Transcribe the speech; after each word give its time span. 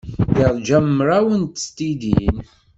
Yeṛja 0.37 0.79
mraw 0.83 1.27
n 1.41 1.43
tesdidin. 1.45 2.37